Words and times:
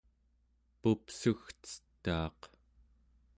pupsugcetaaq 0.81 2.39